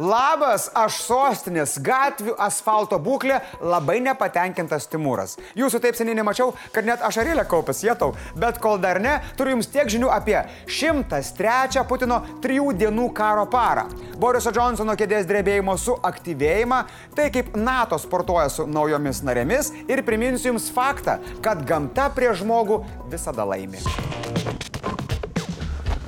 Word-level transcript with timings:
Labas, 0.00 0.70
aš 0.72 1.02
sostinės 1.04 1.74
gatvių 1.84 2.32
asfalto 2.40 2.96
būklė 2.96 3.42
labai 3.60 3.98
nepatenkintas 4.00 4.86
Timūras. 4.88 5.34
Jūsų 5.52 5.82
taip 5.84 5.98
seniai 5.98 6.16
nemačiau, 6.16 6.54
kad 6.72 6.88
net 6.88 7.04
ašarėlę 7.04 7.44
kaupęs 7.44 7.82
jėtau, 7.84 8.14
bet 8.40 8.56
kol 8.62 8.80
dar 8.80 9.02
ne, 9.04 9.18
turiu 9.36 9.52
jums 9.52 9.68
tiek 9.68 9.92
žinių 9.92 10.08
apie 10.14 10.38
103 10.64 11.84
Putino 11.90 12.22
trijų 12.40 12.72
dienų 12.80 13.10
karo 13.12 13.44
parą. 13.52 13.84
Boriso 14.16 14.54
Johnsono 14.56 14.96
kėdės 14.96 15.28
drebėjimo 15.28 15.76
suaktyvėjimą, 15.76 16.82
tai 17.12 17.28
kaip 17.34 17.52
NATO 17.60 18.00
sportuoja 18.00 18.48
su 18.48 18.64
naujomis 18.64 19.20
narėmis 19.28 19.74
ir 19.92 20.06
priminsiu 20.08 20.54
jums 20.54 20.72
faktą, 20.72 21.20
kad 21.44 21.68
gamta 21.68 22.08
prie 22.16 22.32
žmogų 22.32 22.80
visada 23.12 23.44
laimi. 23.44 23.84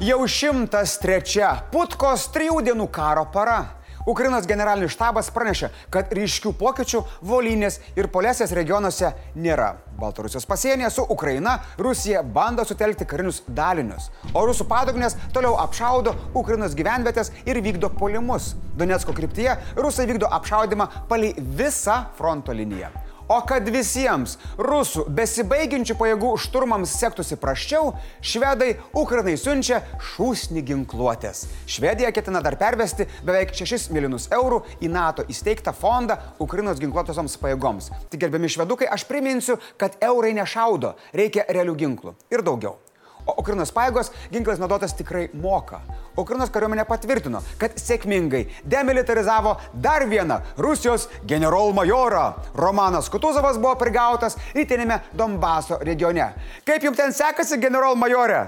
Jau 0.04 0.26
103 0.28 1.46
Putkos 1.72 2.26
trijų 2.34 2.58
dienų 2.66 2.84
karo 2.92 3.22
para. 3.32 3.78
Ukrainos 4.10 4.44
generalinis 4.44 4.92
štabas 4.92 5.30
pranešė, 5.32 5.70
kad 5.88 6.10
ryškių 6.12 6.50
pokyčių 6.60 7.00
Volynės 7.24 7.78
ir 7.96 8.10
Polesės 8.12 8.52
regionuose 8.52 9.14
nėra. 9.32 9.70
Baltarusijos 9.96 10.44
pasienyje 10.50 10.90
su 10.92 11.06
Ukraina 11.14 11.54
Rusija 11.80 12.20
bando 12.36 12.66
sutelkti 12.68 13.06
karinius 13.08 13.40
dalinius, 13.48 14.10
o 14.34 14.44
rusų 14.44 14.66
padugnės 14.68 15.16
toliau 15.32 15.54
apšaudo 15.62 16.12
Ukrainos 16.34 16.76
gyvenvietės 16.76 17.32
ir 17.48 17.62
vykdo 17.64 17.88
polimus. 17.96 18.52
Donetsko 18.76 19.16
kryptyje 19.16 19.56
rusai 19.80 20.04
vykdo 20.10 20.28
apšaudimą 20.36 20.90
palei 21.08 21.32
visą 21.38 22.02
fronto 22.18 22.52
liniją. 22.52 22.92
O 23.24 23.38
kad 23.48 23.64
visiems 23.72 24.34
rusų 24.60 25.06
besibaigiančių 25.16 25.94
pajėgų 25.96 26.32
šturmams 26.44 26.92
sektųsi 27.00 27.38
praščiau, 27.40 27.94
švedai 28.20 28.74
Ukrainai 28.92 29.38
siunčia 29.40 29.78
šūsnį 30.12 30.60
ginkluotės. 30.68 31.46
Švedija 31.64 32.12
ketina 32.12 32.42
dar 32.44 32.58
pervesti 32.60 33.08
beveik 33.24 33.56
6 33.56 33.88
milijonus 33.96 34.28
eurų 34.28 34.60
į 34.84 34.92
NATO 34.92 35.24
įsteigtą 35.32 35.72
fondą 35.72 36.18
Ukrainos 36.36 36.82
ginkluotosioms 36.82 37.38
pajėgoms. 37.40 37.88
Tik 38.12 38.26
gerbiami 38.26 38.52
švedukai, 38.52 38.92
aš 38.92 39.08
priminsiu, 39.08 39.56
kad 39.80 39.96
eurai 40.04 40.34
nešaudo, 40.36 40.92
reikia 41.16 41.48
realių 41.48 41.80
ginklų 41.80 42.18
ir 42.28 42.44
daugiau. 42.44 42.76
O 43.24 43.34
Ukrainos 43.40 43.72
paėgos 43.72 44.10
ginklas 44.32 44.60
naudotas 44.60 44.92
tikrai 44.96 45.28
moka. 45.32 45.80
Ukrainos 46.20 46.52
kariuomenė 46.52 46.84
patvirtino, 46.86 47.40
kad 47.58 47.78
sėkmingai 47.80 48.42
demilitarizavo 48.68 49.56
dar 49.72 50.04
vieną 50.10 50.40
Rusijos 50.60 51.08
generolmajorą. 51.26 52.26
Romanas 52.60 53.08
Kutuzovas 53.10 53.56
buvo 53.58 53.74
prigautas 53.80 54.36
rytinėme 54.54 55.00
Donbaso 55.16 55.80
regione. 55.82 56.28
Kaip 56.68 56.84
jums 56.84 57.00
ten 57.00 57.16
sekasi, 57.16 57.58
generolmajorė? 57.64 58.44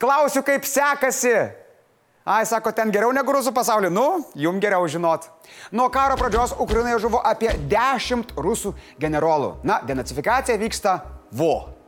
Klausiu, 0.00 0.44
kaip 0.44 0.68
sekasi. 0.68 1.34
Ai, 2.30 2.44
sako, 2.46 2.70
ten 2.76 2.92
geriau 2.92 3.10
negu 3.16 3.32
rusų 3.32 3.50
pasaulyje. 3.56 3.90
Nu, 3.90 4.06
jum 4.36 4.60
geriau 4.60 4.84
žinot. 4.88 5.26
Nuo 5.72 5.88
karo 5.90 6.20
pradžios 6.20 6.52
Ukrainoje 6.60 7.00
žuvo 7.06 7.24
apie 7.24 7.50
10 7.72 8.36
rusų 8.36 8.76
generolų. 9.00 9.54
Na, 9.64 9.80
denacifikacija 9.88 10.60
vyksta 10.60 10.98
vo. 11.32 11.79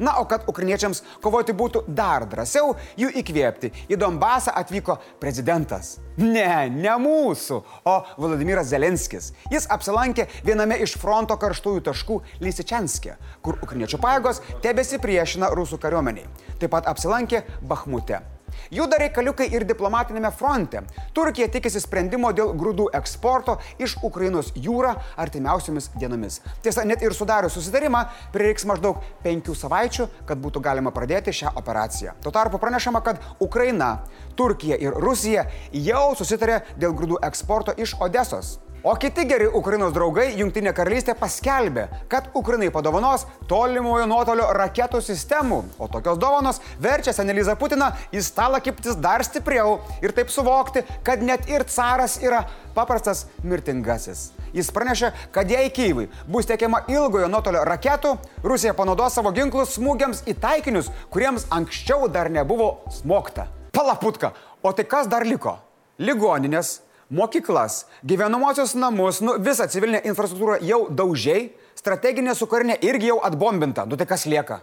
Na, 0.00 0.16
o 0.20 0.24
kad 0.24 0.46
ukrainiečiams 0.48 1.02
kovoti 1.20 1.52
būtų 1.56 1.84
dar 1.86 2.24
drąsiau, 2.28 2.72
jų 2.96 3.10
įkvėpti, 3.20 3.72
į 3.92 3.98
Donbasą 4.00 4.54
atvyko 4.56 4.96
prezidentas. 5.20 5.98
Ne, 6.16 6.70
ne 6.72 6.96
mūsų, 7.00 7.60
o 7.84 7.94
Vladimiras 8.16 8.72
Zelenskis. 8.72 9.30
Jis 9.52 9.68
apsilankė 9.68 10.26
viename 10.44 10.80
iš 10.80 10.96
fronto 11.00 11.36
karštųjų 11.40 11.84
taškų 11.90 12.18
Lysičenskė, 12.40 13.16
kur 13.44 13.60
ukrainiečių 13.60 14.00
pajėgos 14.00 14.42
tebesipriešina 14.64 15.52
rusų 15.52 15.80
kariuomeniai. 15.84 16.28
Taip 16.60 16.72
pat 16.72 16.88
apsilankė 16.88 17.44
Bahmute. 17.60 18.24
Juda 18.70 18.98
reikaliukai 19.00 19.48
ir 19.54 19.64
diplomatinėme 19.68 20.30
fronte. 20.36 20.82
Turkija 21.16 21.48
tikisi 21.52 21.82
sprendimo 21.82 22.30
dėl 22.36 22.52
grūdų 22.58 22.90
eksporto 22.98 23.58
iš 23.82 23.96
Ukrainos 24.06 24.52
jūrą 24.54 24.94
artimiausiomis 25.20 25.90
dienomis. 25.96 26.40
Tiesa, 26.62 26.84
net 26.84 27.02
ir 27.02 27.16
sudarius 27.16 27.56
susitarimą, 27.58 28.04
prireiks 28.34 28.66
maždaug 28.68 29.02
penkių 29.24 29.56
savaičių, 29.58 30.08
kad 30.28 30.40
būtų 30.40 30.62
galima 30.64 30.94
pradėti 30.94 31.34
šią 31.42 31.54
operaciją. 31.60 32.16
Tuo 32.22 32.32
tarpu 32.34 32.60
pranešama, 32.62 33.02
kad 33.04 33.22
Ukraina, 33.40 33.92
Turkija 34.36 34.78
ir 34.80 34.96
Rusija 34.96 35.46
jau 35.72 36.10
susitarė 36.16 36.62
dėl 36.80 36.96
grūdų 36.96 37.22
eksporto 37.26 37.74
iš 37.76 37.96
Odesos. 38.00 38.58
O 38.82 38.94
kiti 38.96 39.26
geri 39.28 39.44
Ukrainos 39.44 39.90
draugai 39.92 40.30
Junktinė 40.38 40.72
karalystė 40.72 41.12
paskelbė, 41.20 41.82
kad 42.08 42.30
Ukrainai 42.38 42.70
padovanos 42.72 43.26
tolimojo 43.50 44.06
nuotolio 44.08 44.46
raketų 44.56 45.02
sistemų, 45.04 45.58
o 45.76 45.88
tokios 45.92 46.16
dovanos 46.16 46.62
verčia 46.80 47.12
senelizą 47.12 47.58
Putiną 47.60 47.90
į 48.08 48.24
stalą 48.24 48.62
kiptis 48.64 48.96
dar 48.96 49.20
stipriau 49.26 49.82
ir 50.00 50.16
taip 50.16 50.32
suvokti, 50.32 50.86
kad 51.04 51.20
net 51.20 51.44
ir 51.52 51.66
caras 51.68 52.16
yra 52.24 52.46
paprastas 52.72 53.26
mirtingasis. 53.44 54.30
Jis 54.56 54.72
pranešė, 54.72 55.12
kad 55.36 55.52
jei 55.52 55.68
Kyivai 55.68 56.08
bus 56.24 56.48
tiekiama 56.48 56.86
ilgojo 56.88 57.28
nuotolio 57.28 57.68
raketų, 57.68 58.16
Rusija 58.40 58.72
panaudos 58.72 59.12
savo 59.12 59.36
ginklus 59.36 59.76
smūgiams 59.76 60.24
į 60.24 60.40
taikinius, 60.40 60.88
kuriems 61.12 61.50
anksčiau 61.52 62.08
dar 62.08 62.32
nebuvo 62.32 62.78
smogta. 62.96 63.50
Palaputka, 63.76 64.32
o 64.64 64.72
tai 64.72 64.88
kas 64.88 65.04
dar 65.04 65.28
liko? 65.28 65.58
Ligoninės, 66.00 66.78
mokyklas, 67.10 67.84
gyvenamosios 68.06 68.74
namus, 68.74 69.20
nu, 69.24 69.36
visą 69.42 69.68
civilinę 69.68 70.02
infrastruktūrą 70.06 70.60
jau 70.64 70.84
daužiai, 70.90 71.50
strateginė 71.78 72.34
su 72.38 72.48
karinė 72.50 72.78
irgi 72.86 73.10
jau 73.10 73.20
atbombinta. 73.26 73.86
Nu 73.88 73.98
tai 73.98 74.08
kas 74.10 74.26
lieka? 74.30 74.60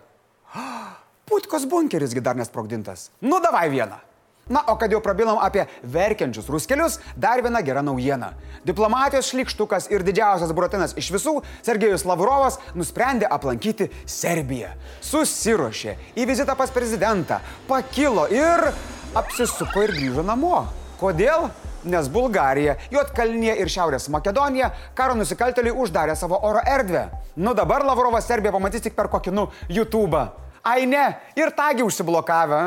Putkos 1.29 1.67
bunkerisgi 1.67 2.23
dar 2.23 2.39
nesprogdintas. 2.39 3.09
Nu 3.21 3.41
davai 3.43 3.67
vieną. 3.73 3.99
Na, 4.47 4.61
o 4.71 4.77
kad 4.79 4.91
jau 4.91 5.01
prabilom 5.03 5.41
apie 5.43 5.65
verkiančius 5.83 6.47
ruskelius, 6.47 7.01
dar 7.19 7.41
viena 7.43 7.59
gera 7.67 7.81
naujiena. 7.83 8.31
Diplomatijos 8.63 9.27
šlikštukas 9.33 9.89
ir 9.91 10.05
didžiausias 10.07 10.53
buratinas 10.55 10.95
iš 10.95 11.09
visų, 11.17 11.33
Sergejus 11.67 12.07
Lavrovas, 12.07 12.55
nusprendė 12.71 13.27
aplankyti 13.27 13.89
Serbiją. 14.07 14.71
Susirošė 15.03 15.97
į 16.15 16.29
vizitą 16.31 16.55
pas 16.55 16.71
prezidentą, 16.71 17.41
pakilo 17.67 18.23
ir 18.31 18.69
apsisuko 19.19 19.83
ir 19.83 19.97
grįžo 19.99 20.23
namo. 20.23 20.63
Kodėl? 21.01 21.51
Nes 21.87 22.09
Bulgarija, 22.11 22.75
Juotkalnyje 22.93 23.57
ir 23.61 23.71
Šiaurės 23.71 24.09
Makedonija 24.13 24.71
karo 24.97 25.15
nusikaltėliai 25.17 25.75
uždarė 25.75 26.15
savo 26.19 26.39
oro 26.47 26.63
erdvę. 26.67 27.07
Nu 27.39 27.55
dabar 27.57 27.85
Lavrovas 27.87 28.27
Serbiją 28.27 28.53
pamatys 28.55 28.83
tik 28.87 28.97
per 28.97 29.09
kokį, 29.11 29.33
nu, 29.33 29.47
YouTube. 29.69 30.25
Ai 30.67 30.83
ne, 30.89 31.05
ir 31.39 31.53
tagi 31.55 31.85
užsiblokavę. 31.87 32.63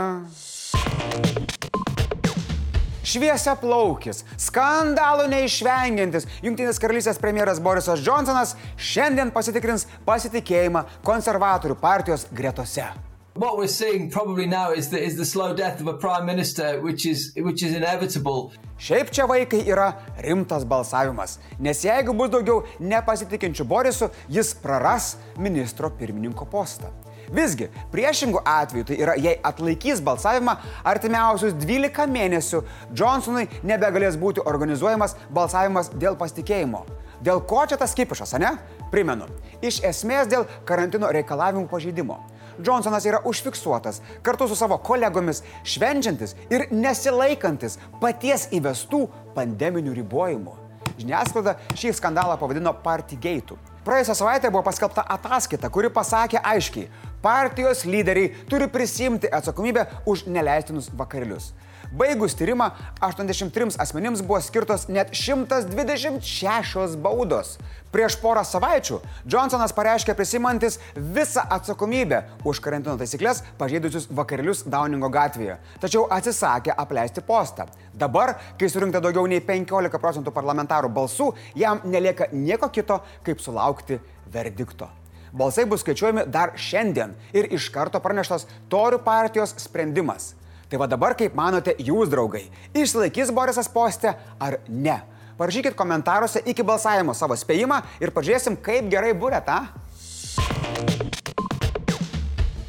Šviesia 3.10 3.56
plaukis, 3.58 4.22
skandalų 4.38 5.26
neišvengiantis 5.32 6.28
Junktinės 6.44 6.78
karalystės 6.78 7.18
premjeras 7.18 7.58
Borisas 7.60 8.04
Johnsonas 8.06 8.54
šiandien 8.78 9.34
pasitikrins 9.34 9.88
pasitikėjimą 10.06 10.84
konservatorių 11.04 11.80
partijos 11.80 12.28
gretose. 12.30 12.86
What 13.34 13.58
we're 13.58 13.68
seeing 13.68 14.10
probably 14.10 14.44
now 14.44 14.72
is 14.72 14.88
the, 14.90 15.00
is 15.00 15.16
the 15.16 15.24
slow 15.24 15.54
death 15.54 15.80
of 15.80 15.86
a 15.86 15.94
prime 15.94 16.26
minister, 16.26 16.80
which 16.80 17.06
is, 17.06 17.32
which 17.36 17.62
is 17.62 17.76
inevitable. 17.76 18.52
Šiaip 18.74 19.12
čia 19.14 19.22
vaikai 19.30 19.60
yra 19.70 19.92
rimtas 20.18 20.64
balsavimas, 20.66 21.36
nes 21.62 21.84
jeigu 21.84 22.10
bus 22.18 22.32
daugiau 22.32 22.64
nepasitikinčių 22.82 23.66
Borisų, 23.70 24.08
jis 24.34 24.50
praras 24.58 25.12
ministro 25.38 25.92
pirmininko 25.94 26.48
postą. 26.50 26.90
Visgi, 27.30 27.68
priešingų 27.92 28.42
atveju 28.42 28.88
tai 28.88 28.98
yra, 28.98 29.14
jei 29.14 29.36
atlaikys 29.46 30.02
balsavimą 30.02 30.56
artimiausius 30.90 31.54
12 31.54 32.10
mėnesių, 32.10 32.64
Johnsonui 32.98 33.46
nebegalės 33.62 34.18
būti 34.18 34.42
organizuojamas 34.42 35.14
balsavimas 35.30 35.92
dėl 35.94 36.18
pasitikėjimo. 36.18 36.82
Dėl 37.22 37.44
ko 37.46 37.62
čia 37.68 37.78
tas 37.78 37.94
kipišas, 37.94 38.34
ne? 38.42 38.56
Primenu, 38.90 39.30
iš 39.62 39.84
esmės 39.86 40.26
dėl 40.26 40.48
karantino 40.66 41.12
reikalavimų 41.14 41.68
pažeidimo. 41.70 42.18
Johnsonas 42.66 43.06
yra 43.08 43.20
užfiksuotas 43.26 44.00
kartu 44.22 44.48
su 44.48 44.56
savo 44.56 44.78
kolegomis 44.78 45.42
švenčiantis 45.64 46.36
ir 46.50 46.66
nesilaikantis 46.70 47.78
paties 48.00 48.48
įvestų 48.56 49.06
pandeminių 49.36 49.94
ribojimų. 50.00 50.56
Žiniasklaida 51.00 51.56
šį 51.78 51.94
skandalą 51.96 52.36
pavadino 52.40 52.74
Partygeitų. 52.84 53.56
Praėjusią 53.84 54.14
savaitę 54.18 54.50
buvo 54.52 54.60
paskelbta 54.66 55.06
ataskaita, 55.14 55.70
kuri 55.72 55.88
pasakė 55.88 56.42
aiškiai, 56.44 56.90
partijos 57.24 57.86
lyderiai 57.88 58.34
turi 58.50 58.68
prisimti 58.68 59.30
atsakomybę 59.32 59.86
už 60.06 60.26
neleistinus 60.28 60.90
vakarėlius. 60.96 61.54
Baigus 61.92 62.34
tyrimą, 62.34 62.70
83 63.00 63.74
asmenims 63.78 64.20
buvo 64.22 64.40
skirtos 64.40 64.88
net 64.88 65.08
126 65.10 66.94
baudos. 67.02 67.56
Prieš 67.90 68.14
porą 68.22 68.44
savaičių 68.46 69.00
Johnsonas 69.26 69.74
pareiškė 69.74 70.14
prisimantis 70.14 70.78
visą 70.94 71.42
atsakomybę 71.50 72.22
už 72.46 72.62
karantino 72.62 72.94
taisyklės 73.00 73.42
pažeidusius 73.58 74.06
vakarėlius 74.06 74.62
Downingo 74.70 75.10
gatvėje, 75.10 75.58
tačiau 75.82 76.06
atsisakė 76.14 76.78
apleisti 76.78 77.26
postą. 77.26 77.66
Dabar, 77.90 78.36
kai 78.54 78.70
surinkta 78.70 79.02
daugiau 79.02 79.26
nei 79.26 79.42
15 79.42 79.98
procentų 79.98 80.30
parlamentarų 80.30 80.94
balsų, 80.94 81.32
jam 81.58 81.82
nelieka 81.82 82.30
nieko 82.30 82.70
kito, 82.70 83.02
kaip 83.26 83.42
sulaukti 83.42 83.98
verdikto. 84.30 84.86
Balsai 85.34 85.66
bus 85.66 85.82
skaičiuojami 85.82 86.30
dar 86.30 86.54
šiandien 86.54 87.18
ir 87.34 87.50
iš 87.50 87.66
karto 87.74 87.98
praneštas 88.02 88.46
Torių 88.70 89.02
partijos 89.02 89.58
sprendimas 89.58 90.36
Tai 90.70 90.78
va 90.78 90.86
dabar, 90.86 91.16
kaip 91.18 91.34
manote, 91.34 91.74
jūs 91.82 92.10
draugai, 92.12 92.44
išsilaikys 92.78 93.32
Borisas 93.34 93.66
postę 93.68 94.12
ar 94.38 94.60
ne? 94.68 95.00
Parašykit 95.40 95.74
komentaruose 95.74 96.44
iki 96.52 96.62
balsavimo 96.62 97.14
savo 97.16 97.34
spėjimą 97.34 97.80
ir 97.98 98.12
pažiūrėsim, 98.14 98.58
kaip 98.62 98.86
gerai 98.92 99.10
būrė 99.18 99.40
tą. 99.42 99.64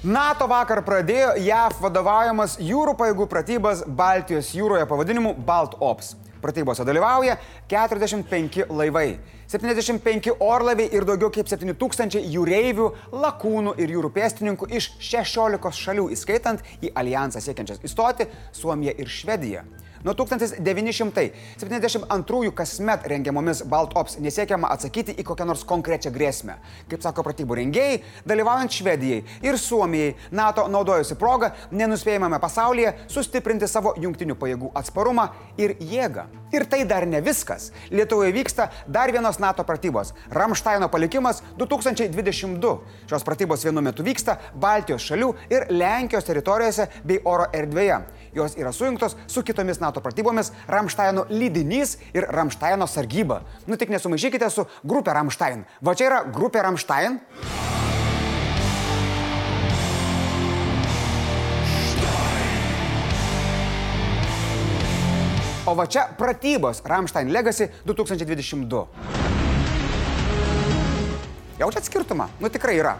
NATO 0.01 0.47
vakar 0.49 0.79
pradėjo 0.81 1.35
JAV 1.45 1.75
vadovaujamas 1.77 2.55
jūrų 2.57 2.95
pajėgų 2.97 3.27
pratybas 3.29 3.83
Baltijos 3.85 4.47
jūroje 4.57 4.87
pavadinimu 4.89 5.35
BaltOps. 5.45 6.15
Pratybose 6.41 6.81
dalyvauja 6.81 7.35
45 7.69 8.63
laivai, 8.73 9.19
75 9.45 10.33
orlaiviai 10.41 10.89
ir 10.97 11.05
daugiau 11.05 11.29
kaip 11.29 11.45
7000 11.45 12.17
jūreivių, 12.33 12.87
lakūnų 13.13 13.75
ir 13.77 13.93
jūrų 13.93 14.09
pėstininkų 14.15 14.71
iš 14.73 14.89
16 14.97 15.69
šalių, 15.83 16.07
įskaitant 16.17 16.65
į 16.81 16.95
alijansą 16.97 17.37
siekiančias 17.45 17.85
įstoti 17.85 18.25
Suomiją 18.57 18.97
ir 18.97 19.05
Švediją. 19.19 19.67
Nuo 20.03 20.13
1972 20.17 22.51
kasmet 22.57 23.03
rengiamomis 23.05 23.61
BaltOps 23.69 24.17
nesiekiama 24.17 24.73
atsakyti 24.73 25.13
į 25.21 25.23
kokią 25.27 25.45
nors 25.45 25.61
konkrečią 25.69 26.09
grėsmę. 26.15 26.55
Kaip 26.89 27.01
sako 27.05 27.21
pratybų 27.27 27.53
rengėjai, 27.61 28.01
dalyvaujant 28.25 28.73
Švedijai 28.73 29.21
ir 29.45 29.55
Suomijai, 29.61 30.15
NATO 30.31 30.65
naudojusi 30.73 31.15
progą 31.21 31.51
nenuspėjamame 31.71 32.39
pasaulyje 32.41 32.95
sustiprinti 33.11 33.67
savo 33.69 33.93
jungtinių 34.01 34.35
pajėgų 34.41 34.73
atsparumą 34.81 35.25
ir 35.61 35.77
jėgą. 35.77 36.40
Ir 36.51 36.65
tai 36.67 36.83
dar 36.85 37.05
ne 37.07 37.21
viskas. 37.23 37.69
Lietuvoje 37.91 38.33
vyksta 38.35 38.69
dar 38.87 39.11
vienos 39.11 39.39
NATO 39.39 39.63
pratybos- 39.63 40.13
Ramštaino 40.39 40.89
palikimas 40.89 41.41
2022. 41.57 42.79
Šios 43.07 43.23
pratybos 43.23 43.63
vienu 43.63 43.81
metu 43.81 44.03
vyksta 44.03 44.37
Baltijos 44.53 45.01
šalių 45.01 45.33
ir 45.49 45.65
Lenkijos 45.69 46.25
teritorijose 46.25 46.87
bei 47.03 47.19
oro 47.23 47.45
erdvėje. 47.53 48.01
Jos 48.33 48.55
yra 48.55 48.71
sujungtos 48.71 49.15
su 49.27 49.43
kitomis 49.43 49.79
NATO 49.79 50.01
pratybomis 50.01 50.51
Ramštaino 50.67 51.25
lydinys 51.29 51.97
ir 52.13 52.23
Ramštaino 52.29 52.87
sargyba. 52.87 53.41
Nu 53.67 53.77
tik 53.77 53.89
nesumaišykite 53.89 54.49
su 54.49 54.65
grupė 54.83 55.13
Ramštain. 55.13 55.65
Va 55.81 55.95
čia 55.95 56.05
yra 56.05 56.23
grupė 56.23 56.63
Ramštain. 56.63 57.19
O 65.71 65.75
va 65.75 65.85
čia 65.87 66.01
pratybos 66.17 66.81
Ramštain 66.83 67.29
Legacy 67.31 67.69
2022. 67.85 68.87
Jaučiat 71.59 71.87
skirtumą? 71.87 72.27
Nu 72.43 72.49
tikrai 72.51 72.75
yra. 72.75 72.97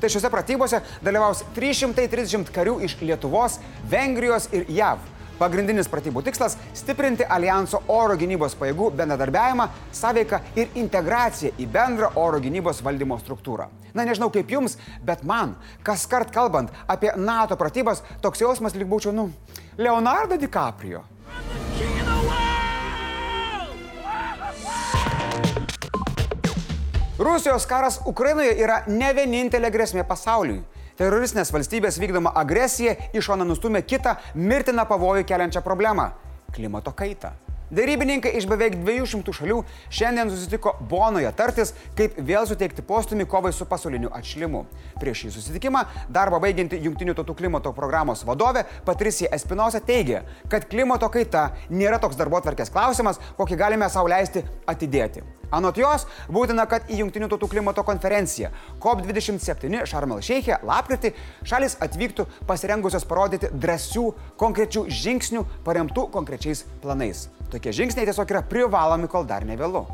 Tai 0.00 0.08
šiuose 0.08 0.30
pratybose 0.32 0.80
dalyvaus 1.04 1.42
330 1.52 2.48
karių 2.54 2.78
iš 2.88 2.96
Lietuvos, 3.04 3.58
Vengrijos 3.92 4.48
ir 4.56 4.64
JAV. 4.72 5.04
Pagrindinis 5.36 5.90
pratybų 5.92 6.24
tikslas- 6.24 6.56
stiprinti 6.80 7.28
alijanso 7.28 7.82
oro 7.92 8.16
gynybos 8.16 8.56
pajėgų 8.56 8.90
bendradarbiavimą, 8.96 9.68
sąveiką 9.92 10.40
ir 10.56 10.68
integraciją 10.74 11.52
į 11.58 11.68
bendrą 11.68 12.08
oro 12.16 12.40
gynybos 12.40 12.80
valdymo 12.80 13.20
struktūrą. 13.20 13.68
Na 13.92 14.04
nežinau 14.04 14.32
kaip 14.32 14.48
jums, 14.48 14.78
bet 15.04 15.24
man, 15.24 15.56
kas 15.82 16.06
kart 16.06 16.32
kalbant 16.32 16.70
apie 16.88 17.12
NATO 17.16 17.56
pratybas, 17.56 18.02
toks 18.22 18.38
jausmas 18.40 18.74
lyg 18.74 18.88
būčiau, 18.88 19.12
nu, 19.12 19.30
Leonardo 19.76 20.36
DiCaprio. 20.36 21.13
Rusijos 27.24 27.64
karas 27.66 28.00
Ukrainoje 28.04 28.50
yra 28.60 28.82
ne 28.84 29.08
vienintelė 29.16 29.70
grėsmė 29.72 30.02
pasauliui. 30.04 30.58
Teroristinės 31.00 31.48
valstybės 31.54 31.96
vykdoma 31.96 32.34
agresija 32.36 32.92
iš 33.16 33.30
šoną 33.30 33.46
nustumė 33.48 33.80
kitą 33.88 34.12
mirtiną 34.36 34.84
pavojų 34.90 35.24
keliančią 35.30 35.64
problemą- 35.64 36.10
klimato 36.54 36.92
kaitą. 36.92 37.32
Darybininkai 37.74 38.30
iš 38.38 38.44
beveik 38.46 38.76
200 38.86 39.32
šalių 39.34 39.56
šiandien 39.90 40.28
susitiko 40.30 40.76
Bonoje 40.90 41.30
tartis, 41.34 41.72
kaip 41.98 42.14
vėl 42.22 42.46
suteikti 42.46 42.84
postumį 42.86 43.26
kovai 43.26 43.50
su 43.56 43.66
pasauliniu 43.66 44.12
atšilimu. 44.14 44.60
Prieš 45.00 45.24
šį 45.24 45.30
susitikimą 45.34 45.82
darbą 46.14 46.38
baigianti 46.44 46.78
Junktinių 46.84 47.16
tautų 47.18 47.34
klimato 47.40 47.72
programos 47.74 48.22
vadovė 48.28 48.62
Patricija 48.86 49.32
Espinosa 49.34 49.82
teigia, 49.82 50.22
kad 50.52 50.68
klimato 50.70 51.10
kaita 51.10 51.48
nėra 51.72 51.98
toks 51.98 52.20
darbo 52.20 52.38
tvarkės 52.44 52.70
klausimas, 52.70 53.18
kokį 53.40 53.58
galime 53.58 53.90
sauliaisti 53.90 54.44
atidėti. 54.70 55.24
Anot 55.54 55.78
jos, 55.78 56.06
būtina, 56.30 56.68
kad 56.70 56.86
į 56.86 57.02
Junktinių 57.02 57.26
tautų 57.32 57.50
klimato 57.56 57.82
konferenciją 57.86 58.52
COP27 58.82 59.82
Šarmel 59.90 60.22
Šeiche 60.22 60.62
lapkritį 60.62 61.10
šalis 61.42 61.74
atvyktų 61.82 62.28
pasirengusios 62.46 63.06
parodyti 63.06 63.50
drąsių, 63.50 64.10
konkrečių 64.38 64.86
žingsnių 65.02 65.46
paremtų 65.66 66.12
konkrečiais 66.14 66.68
planais. 66.82 67.28
Tokie 67.52 67.72
žingsniai 67.74 68.08
tiesiog 68.08 68.30
yra 68.32 68.42
privalomi, 68.48 69.10
kol 69.10 69.26
dar 69.28 69.44
nevėlu. 69.46 69.84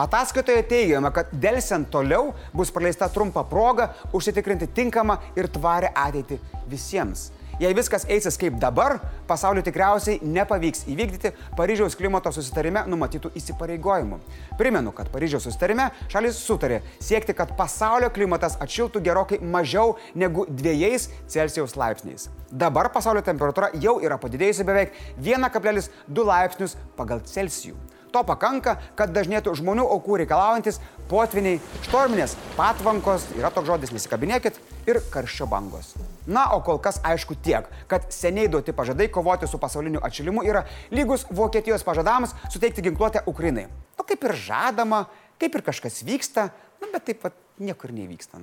Ataskaitoje 0.00 0.62
teigiama, 0.70 1.10
kad 1.12 1.32
dėlsiant 1.42 1.88
toliau 1.90 2.30
bus 2.54 2.70
praleista 2.70 3.08
trumpa 3.10 3.42
proga 3.48 3.90
užsitikrinti 4.14 4.70
tinkamą 4.76 5.18
ir 5.36 5.50
tvarę 5.50 5.90
ateitį 5.98 6.38
visiems. 6.70 7.30
Jei 7.60 7.74
viskas 7.76 8.06
eisis 8.08 8.38
kaip 8.40 8.54
dabar, 8.56 8.94
pasauliu 9.28 9.60
tikriausiai 9.60 10.22
nepavyks 10.24 10.86
įvykdyti 10.88 11.34
Paryžiaus 11.58 11.92
klimato 11.98 12.32
susitarime 12.32 12.86
numatytų 12.88 13.34
įsipareigojimų. 13.36 14.16
Primenu, 14.56 14.94
kad 14.96 15.10
Paryžiaus 15.12 15.44
susitarime 15.44 15.90
šalis 16.08 16.40
sutarė 16.40 16.78
siekti, 17.04 17.36
kad 17.36 17.52
pasaulio 17.58 18.08
klimatas 18.16 18.56
atšiltų 18.64 19.04
gerokai 19.04 19.42
mažiau 19.44 19.98
negu 20.16 20.46
2 20.48 21.04
Celsijaus 21.28 21.76
laipsniais. 21.76 22.30
Dabar 22.48 22.88
pasaulio 22.96 23.20
temperatūra 23.28 23.74
jau 23.76 23.98
yra 24.00 24.16
padidėjusi 24.16 24.64
beveik 24.64 24.96
1,2 25.20 26.28
laipsnius 26.32 26.80
pagal 26.96 27.20
Celsijų. 27.28 27.76
To 28.10 28.22
pakanka, 28.26 28.76
kad 28.98 29.12
dažnėtų 29.14 29.54
žmonių 29.60 29.84
aukų 29.94 30.20
reikalaujantis 30.24 30.80
potviniai, 31.10 31.60
štorminės 31.86 32.36
patvankos, 32.56 33.28
yra 33.38 33.50
toks 33.54 33.70
žodis, 33.70 33.92
nesikabinėkit, 33.94 34.58
ir 34.90 35.00
karščio 35.12 35.46
bangos. 35.50 35.92
Na, 36.30 36.48
o 36.56 36.60
kol 36.66 36.80
kas 36.82 37.00
aišku 37.06 37.36
tiek, 37.44 37.68
kad 37.90 38.08
seniai 38.14 38.50
duoti 38.50 38.74
pažadai 38.76 39.08
kovoti 39.12 39.48
su 39.50 39.58
pasauliniu 39.62 40.02
atšilimu 40.06 40.44
yra 40.46 40.64
lygus 40.94 41.26
Vokietijos 41.30 41.86
pažadams 41.86 42.34
suteikti 42.50 42.84
ginkluotę 42.86 43.24
Ukrainai. 43.30 43.68
O 43.98 44.06
kaip 44.06 44.26
ir 44.26 44.36
žadama, 44.48 45.04
kaip 45.40 45.54
ir 45.54 45.66
kažkas 45.66 46.02
vyksta, 46.06 46.50
na, 46.82 46.90
bet 46.92 47.10
taip 47.10 47.22
pat 47.26 47.38
niekur 47.58 47.94
nevyksta. 47.94 48.42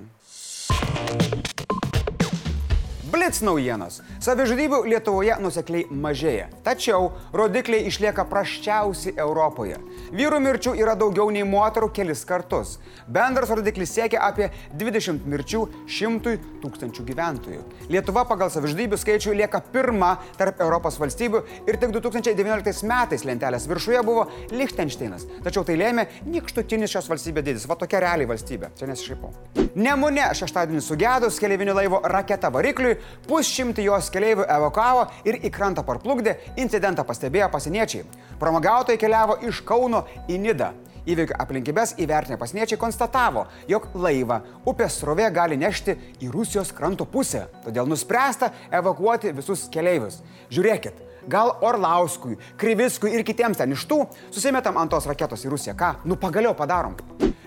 Blitz 3.28 3.42
naujienos. 3.44 3.98
Savižudybių 4.24 4.78
Lietuvoje 4.88 5.34
nusekliai 5.44 5.84
mažėja. 5.92 6.46
Tačiau 6.64 7.10
rodikliai 7.36 7.84
išlieka 7.90 8.24
praščiausi 8.24 9.12
Europoje. 9.20 9.76
Vyrų 10.16 10.38
mirčių 10.46 10.72
yra 10.80 10.94
daugiau 10.96 11.28
nei 11.28 11.44
moterų 11.44 11.90
kelis 11.92 12.24
kartus. 12.24 12.78
Bendras 13.04 13.52
rodiklis 13.52 13.92
siekia 13.92 14.22
apie 14.24 14.48
20 14.80 15.28
mirčių 15.28 15.60
100 15.84 16.32
tūkstančių 16.62 17.04
gyventojų. 17.10 17.60
Lietuva 17.92 18.24
pagal 18.30 18.48
savižudybių 18.54 18.96
skaičių 18.96 19.36
lieka 19.42 19.60
pirma 19.74 20.14
tarp 20.40 20.64
Europos 20.64 20.96
valstybių 20.96 21.44
ir 21.68 21.80
tik 21.84 21.92
2019 21.98 22.88
metais 22.88 23.26
lentelės 23.28 23.68
viršuje 23.68 24.02
buvo 24.08 24.24
Liechtensteinas. 24.56 25.28
Tačiau 25.44 25.66
tai 25.68 25.76
lėmė 25.76 26.08
nikštutinis 26.24 26.96
šios 26.96 27.12
valstybės 27.12 27.44
dydis. 27.44 27.68
Va 27.68 27.76
tokia 27.76 28.00
realiai 28.06 28.32
valstybė. 28.32 28.72
Čia 28.80 28.88
nesišaipau. 28.88 29.36
Nemune 29.76 30.24
šeštadienį 30.34 30.80
sugedus 30.82 31.36
keliavinio 31.38 31.76
laivo 31.76 32.00
raketa 32.08 32.48
varikliui 32.54 32.96
pusšimtį 33.26 33.86
jos 33.88 34.10
keleivių 34.14 34.46
evakavo 34.48 35.06
ir 35.28 35.40
į 35.42 35.50
krantą 35.54 35.84
parplukdė, 35.86 36.36
incidentą 36.56 37.04
pastebėjo 37.08 37.48
pasieniečiai. 37.52 38.04
Pramogautojai 38.38 39.00
keliavo 39.00 39.40
iš 39.48 39.62
Kauno 39.66 40.04
į 40.28 40.38
Nidą. 40.44 40.72
Įvykio 41.08 41.38
aplinkybės 41.40 41.94
įvertinę 42.04 42.36
pasieniečiai 42.36 42.76
konstatavo, 42.80 43.46
jog 43.70 43.86
laivą 43.96 44.42
upės 44.68 44.98
srovė 45.00 45.30
gali 45.32 45.56
nešti 45.56 45.94
į 46.20 46.28
Rusijos 46.34 46.74
kranto 46.76 47.06
pusę, 47.08 47.46
todėl 47.64 47.88
nuspręsta 47.88 48.50
evakuoti 48.68 49.32
visus 49.32 49.64
keleivius. 49.72 50.20
Žiūrėkit, 50.52 51.00
gal 51.28 51.54
Orlauskui, 51.60 52.38
Kriviskui 52.58 53.12
ir 53.14 53.24
kitiems 53.26 53.60
ten 53.60 53.72
iš 53.76 53.86
tų 53.88 54.04
susimetam 54.30 54.80
ant 54.80 54.92
tos 54.92 55.06
raketos 55.08 55.44
į 55.44 55.52
Rusiją. 55.54 55.76
Ką? 55.78 55.94
Nu 56.08 56.16
pagaliau 56.20 56.56
padarom. 56.56 56.96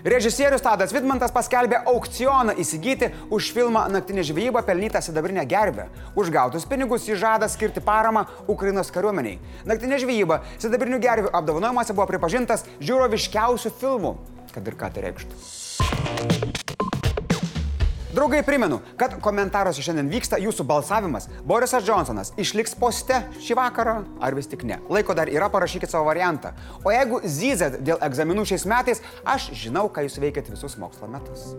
Režisierius 0.02 0.64
Tadas 0.64 0.90
Vidmantas 0.90 1.30
paskelbė 1.30 1.84
aukcioną 1.86 2.56
įsigyti 2.58 3.12
už 3.30 3.52
filmą 3.54 3.84
Naktinė 3.92 4.24
žvejyba 4.26 4.64
pelnytą 4.66 5.02
sidabrinę 5.02 5.44
gerbę. 5.46 5.86
Už 6.18 6.30
gautus 6.34 6.66
pinigus 6.66 7.06
jis 7.06 7.20
žada 7.22 7.46
skirti 7.46 7.80
paramą 7.80 8.24
Ukrainos 8.50 8.90
kariuomeniai. 8.90 9.38
Naktinė 9.62 10.00
žvejyba 10.02 10.40
sidabrinių 10.56 10.98
gervių 11.02 11.30
apdovanojimuose 11.30 11.94
buvo 11.94 12.08
pripažintas 12.10 12.66
žiūroviškiausių 12.82 13.74
filmų. 13.78 14.16
Kad 14.52 14.66
ir 14.66 14.76
ką 14.76 14.90
tai 14.90 15.06
reikštų. 15.06 16.61
Draugai, 18.12 18.42
primenu, 18.44 18.76
kad 19.00 19.14
komentaruose 19.24 19.80
šiandien 19.80 20.10
vyksta 20.12 20.36
jūsų 20.36 20.66
balsavimas. 20.68 21.30
Borisas 21.48 21.86
Johnsonas 21.88 22.34
išliks 22.36 22.74
poste 22.76 23.22
šį 23.40 23.56
vakarą 23.56 23.94
ar 24.20 24.36
vis 24.36 24.50
tik 24.52 24.66
ne? 24.68 24.76
Laiko 24.92 25.16
dar 25.16 25.32
yra, 25.32 25.48
parašykit 25.48 25.88
savo 25.88 26.04
variantą. 26.10 26.52
O 26.84 26.92
jeigu 26.92 27.22
zyzet 27.24 27.78
dėl 27.80 28.02
egzaminų 28.04 28.44
šiais 28.50 28.68
metais, 28.68 29.00
aš 29.24 29.48
žinau, 29.56 29.86
ką 29.88 30.04
jūs 30.04 30.20
veikėt 30.20 30.52
visus 30.52 30.76
mokslo 30.76 31.08
metus. 31.08 31.54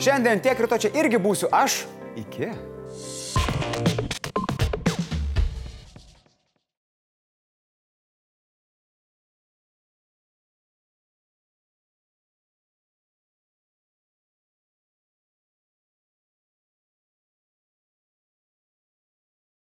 Šiandien 0.00 0.40
tiek 0.40 0.64
ryto 0.64 0.80
čia 0.80 0.94
irgi 0.96 1.20
būsiu 1.20 1.52
aš. 1.52 1.82
Iki. 2.16 2.77